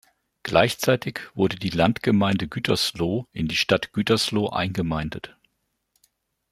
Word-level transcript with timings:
Gleichzeitig 0.41 1.19
wurde 1.35 1.57
die 1.57 1.69
Landgemeinde 1.69 2.47
Gütersloh 2.47 3.27
in 3.33 3.47
die 3.47 3.55
Stadt 3.55 3.93
Gütersloh 3.93 4.49
eingemeindet. 4.49 5.37